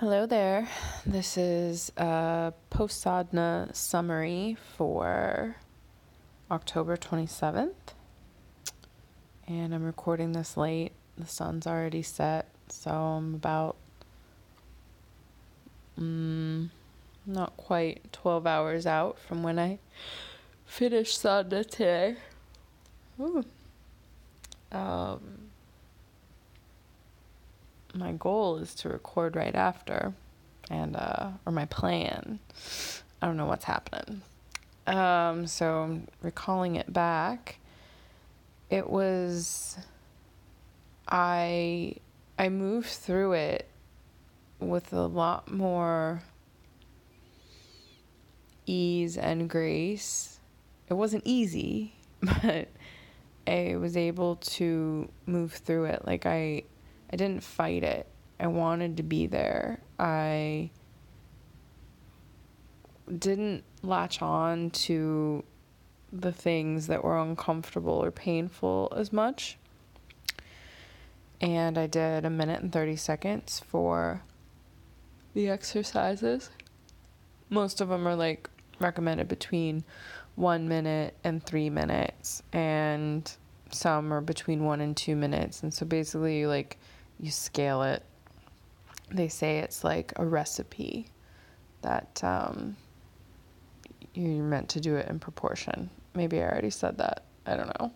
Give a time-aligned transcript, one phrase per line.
[0.00, 0.68] Hello there.
[1.04, 5.56] This is a post sadhana summary for
[6.52, 7.72] October 27th.
[9.48, 10.92] And I'm recording this late.
[11.16, 13.74] The sun's already set, so I'm about
[15.98, 16.68] mm,
[17.26, 19.80] not quite 12 hours out from when I
[20.64, 22.16] finished sadhana today.
[23.18, 23.44] Ooh.
[24.70, 25.47] Um,
[27.94, 30.12] my goal is to record right after,
[30.70, 32.38] and uh, or my plan.
[33.20, 34.22] I don't know what's happening.
[34.86, 37.58] Um, so recalling it back,
[38.70, 39.78] it was.
[41.10, 41.96] I
[42.38, 43.68] I moved through it
[44.60, 46.22] with a lot more
[48.66, 50.38] ease and grace.
[50.88, 52.68] It wasn't easy, but
[53.46, 56.06] I was able to move through it.
[56.06, 56.64] Like I
[57.10, 58.06] I didn't fight it.
[58.40, 59.80] I wanted to be there.
[59.98, 60.70] I
[63.18, 65.42] didn't latch on to
[66.12, 69.58] the things that were uncomfortable or painful as much.
[71.40, 74.22] And I did a minute and 30 seconds for
[75.34, 76.50] the exercises.
[77.48, 78.50] Most of them are like
[78.80, 79.84] recommended between
[80.34, 83.30] one minute and three minutes, and
[83.70, 85.62] some are between one and two minutes.
[85.62, 86.78] And so basically, like,
[87.20, 88.02] you scale it.
[89.10, 91.08] They say it's like a recipe
[91.82, 92.76] that um,
[94.14, 95.90] you're meant to do it in proportion.
[96.14, 97.24] Maybe I already said that.
[97.46, 97.92] I don't know.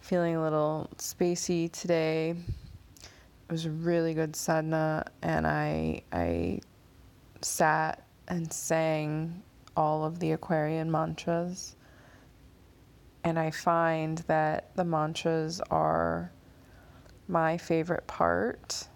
[0.00, 2.30] Feeling a little spacey today.
[2.30, 6.60] It was a really good sadhana, and I I
[7.42, 9.42] sat and sang
[9.76, 11.76] all of the Aquarian mantras.
[13.22, 16.30] And I find that the mantras are
[17.28, 18.88] my favorite part.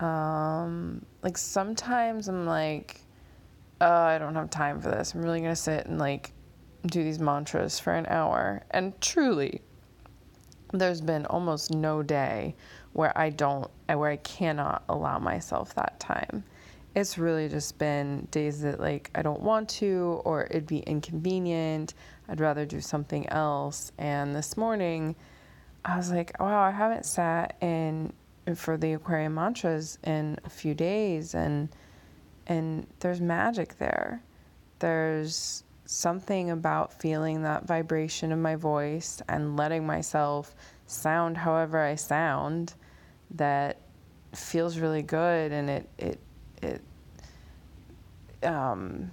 [0.00, 3.00] Um, like sometimes I'm like,
[3.80, 5.14] oh, I don't have time for this.
[5.14, 6.32] I'm really gonna sit and like
[6.86, 8.62] do these mantras for an hour.
[8.70, 9.60] And truly,
[10.72, 12.54] there's been almost no day
[12.92, 16.44] where I don't, where I cannot allow myself that time.
[16.96, 21.94] It's really just been days that like I don't want to, or it'd be inconvenient.
[22.28, 23.92] I'd rather do something else.
[23.98, 25.14] And this morning,
[25.84, 28.12] I was like, wow, I haven't sat in
[28.54, 31.68] for the Aquarian mantras in a few days, and
[32.46, 34.22] and there's magic there.
[34.80, 40.54] There's something about feeling that vibration of my voice and letting myself
[40.86, 42.74] sound however I sound
[43.32, 43.78] that
[44.34, 46.20] feels really good, and it it
[46.62, 46.82] it
[48.46, 49.10] um,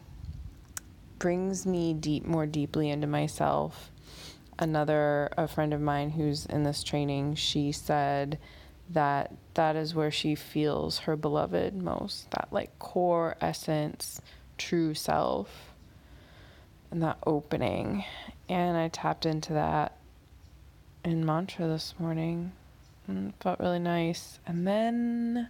[1.19, 3.91] brings me deep more deeply into myself
[4.59, 8.37] another a friend of mine who's in this training she said
[8.89, 14.21] that that is where she feels her beloved most that like core essence
[14.57, 15.73] true self
[16.91, 18.03] and that opening.
[18.49, 19.97] And i tapped into that
[21.03, 22.51] in mantra this morning
[23.07, 24.39] and felt really nice.
[24.45, 25.49] And then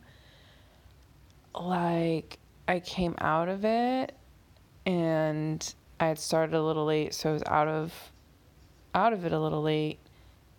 [1.56, 2.38] like
[2.68, 4.16] i came out of it
[4.86, 8.12] and i had started a little late so i was out of
[8.94, 10.00] out of it a little late.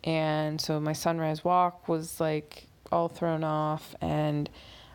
[0.05, 3.95] And so my sunrise walk was like all thrown off.
[4.01, 4.49] And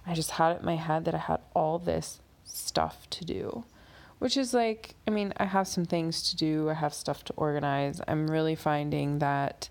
[0.06, 3.64] I just had it in my head that I had all this stuff to do,
[4.20, 7.34] which is like, I mean, I have some things to do, I have stuff to
[7.34, 8.02] organize.
[8.08, 9.70] I'm really finding that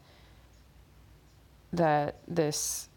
[1.74, 2.88] that this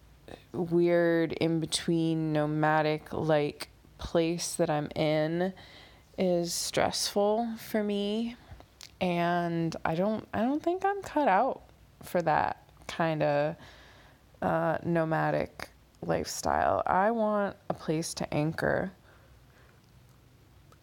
[0.52, 5.53] weird in between nomadic like place that I'm in
[6.18, 8.36] is stressful for me
[9.02, 11.64] and I don't I don't think I'm cut out
[12.04, 13.56] for that kind of
[14.42, 15.70] uh, nomadic
[16.02, 16.84] lifestyle.
[16.86, 18.92] I want a place to anchor.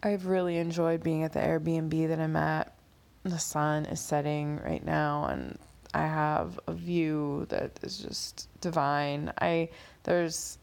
[0.02, 2.74] I've really enjoyed being at the Airbnb that I'm at.
[3.22, 5.58] The sun is setting right now and
[5.94, 9.32] I have a view that is just divine.
[9.40, 9.68] I
[10.02, 10.58] there's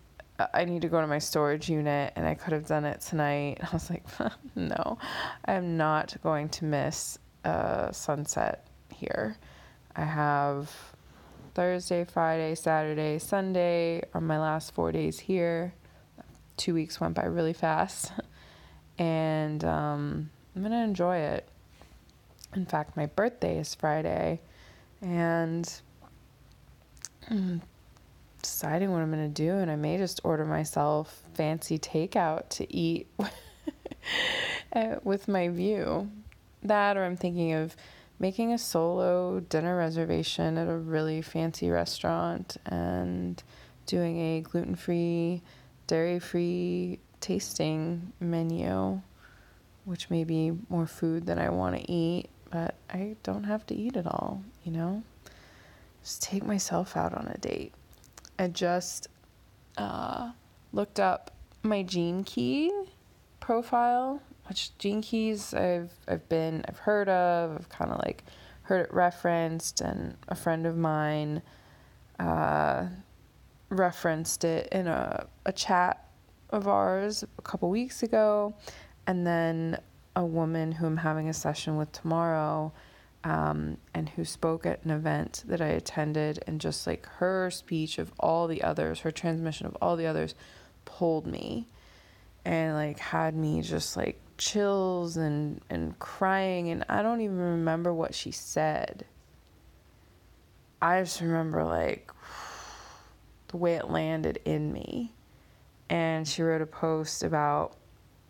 [0.53, 3.59] I need to go to my storage unit and I could have done it tonight.
[3.63, 4.03] I was like,
[4.55, 4.97] no,
[5.45, 9.37] I'm not going to miss a sunset here.
[9.95, 10.71] I have
[11.53, 15.73] Thursday, Friday, Saturday, Sunday are my last four days here.
[16.57, 18.11] Two weeks went by really fast,
[18.97, 21.47] and um, I'm gonna enjoy it.
[22.55, 24.41] In fact, my birthday is Friday,
[25.01, 25.71] and
[27.29, 27.61] I'm
[28.41, 33.07] deciding what I'm gonna do, and I may just order myself fancy takeout to eat
[35.03, 36.09] with my view
[36.63, 37.75] that, or I'm thinking of
[38.19, 43.41] making a solo dinner reservation at a really fancy restaurant and
[43.85, 45.41] doing a gluten free
[45.87, 49.01] dairy free tasting menu,
[49.85, 53.75] which may be more food than I want to eat, but I don't have to
[53.75, 55.03] eat it all, you know?
[56.03, 57.73] Just take myself out on a date.
[58.37, 59.07] I just
[59.77, 60.31] uh,
[60.71, 61.31] looked up
[61.63, 62.71] my Gene Key
[63.39, 68.23] profile, which Gene Keys I've I've been I've heard of, I've kind of like
[68.63, 71.41] heard it referenced, and a friend of mine
[72.19, 72.87] uh,
[73.69, 76.05] referenced it in a, a chat
[76.49, 78.55] of ours a couple weeks ago,
[79.07, 79.79] and then
[80.15, 82.73] a woman who I'm having a session with tomorrow.
[83.21, 87.99] Um, and who spoke at an event that I attended, and just like her speech
[87.99, 90.35] of all the others, her transmission of all the others
[90.85, 91.67] pulled me
[92.45, 97.93] and like had me just like chills and and crying and I don't even remember
[97.93, 99.05] what she said.
[100.81, 102.11] I just remember like
[103.49, 105.13] the way it landed in me.
[105.89, 107.75] And she wrote a post about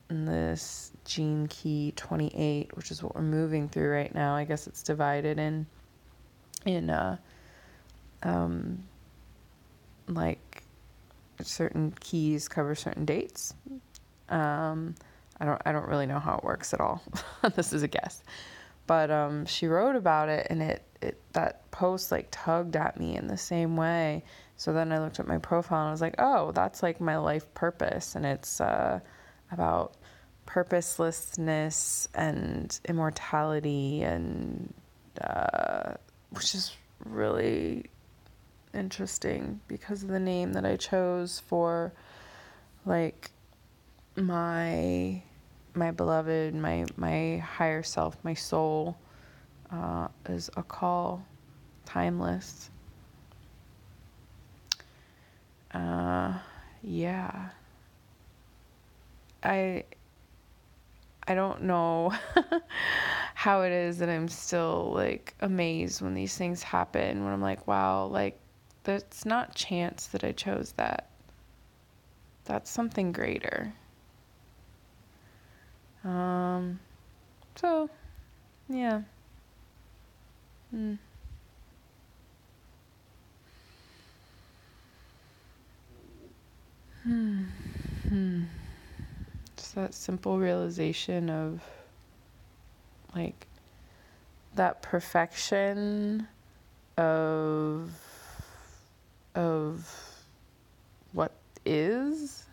[0.07, 4.35] this gene key 28, which is what we're moving through right now.
[4.35, 5.67] I guess it's divided in
[6.65, 7.17] in uh
[8.23, 8.83] um
[10.07, 10.63] like
[11.41, 13.53] certain keys cover certain dates.
[14.29, 14.95] Um
[15.39, 17.01] I don't I don't really know how it works at all.
[17.55, 18.23] this is a guess.
[18.87, 23.15] But um, she wrote about it and it, it that post like tugged at me
[23.15, 24.23] in the same way.
[24.57, 27.17] So then I looked at my profile and I was like, oh, that's like my
[27.17, 28.99] life purpose and it's uh,
[29.51, 29.93] about
[30.47, 34.73] purposelessness and immortality and
[35.21, 35.93] uh,
[36.31, 37.85] which is really
[38.73, 41.93] interesting because of the name that I chose for
[42.87, 43.29] like
[44.19, 45.21] my
[45.73, 48.97] my beloved, my my higher self, my soul,
[49.71, 51.25] uh, is a call,
[51.85, 52.69] timeless.
[55.73, 56.33] Uh,
[56.81, 57.49] yeah.
[59.43, 59.85] I
[61.27, 62.11] I don't know
[63.35, 67.67] how it is that I'm still like amazed when these things happen when I'm like,
[67.67, 68.39] wow, like
[68.83, 71.09] that's not chance that I chose that.
[72.45, 73.73] That's something greater.
[76.03, 76.79] Um,
[77.55, 77.89] so,
[78.67, 79.01] yeah.
[80.71, 80.93] Hmm.
[87.03, 87.43] Hmm.
[88.07, 88.43] Hmm.
[89.57, 91.61] Just that simple realization of
[93.15, 93.47] like
[94.55, 96.27] that perfection
[96.97, 97.91] of
[101.13, 101.31] what
[101.65, 102.45] is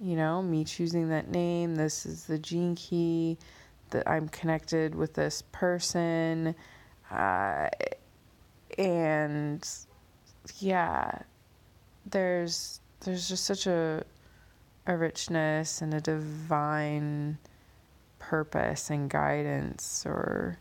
[0.00, 3.38] you know, choosing that name, this is the gene key,
[3.90, 6.54] that I'm connected with this person.
[7.10, 7.68] Uh,
[8.78, 9.68] and
[10.58, 11.22] yeah,
[12.06, 14.04] there's there's just such a
[14.86, 17.38] a richness and a divine
[18.18, 20.58] purpose and guidance or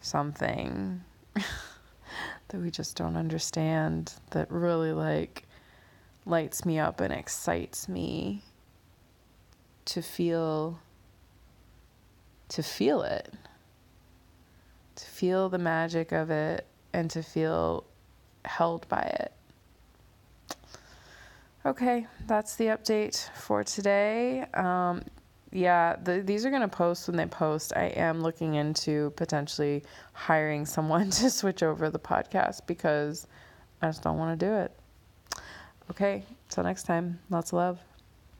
[0.00, 1.02] something
[1.34, 5.46] that we just don't understand that really like
[6.26, 8.42] lights me up and excites me
[9.90, 10.78] to feel
[12.48, 13.32] to feel it.
[14.96, 17.84] To feel the magic of it and to feel
[18.44, 19.32] held by it.
[21.66, 24.46] Okay that's the update for today.
[24.54, 25.02] Um,
[25.52, 27.72] yeah the, these are going to post when they post.
[27.74, 29.82] I am looking into potentially
[30.12, 33.26] hiring someone to switch over the podcast because
[33.82, 34.72] i just don't want to do it.
[35.90, 37.18] Okay till next time.
[37.28, 37.89] Lots of love